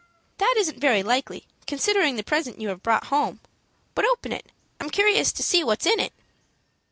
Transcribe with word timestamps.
"That 0.39 0.55
isn't 0.57 0.79
very 0.79 1.03
likely, 1.03 1.45
considering 1.67 2.15
the 2.15 2.23
present 2.23 2.59
you 2.59 2.69
have 2.69 2.81
brought 2.81 3.03
home. 3.13 3.39
But 3.93 4.03
open 4.03 4.31
it; 4.31 4.47
I 4.79 4.85
am 4.85 4.89
curious 4.89 5.31
to 5.33 5.43
see 5.43 5.63
what 5.63 5.81
is 5.85 5.93
in 5.93 5.99
it." 5.99 6.13